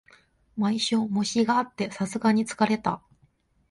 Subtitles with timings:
[0.57, 3.03] 毎週、模試があってさすがに疲れた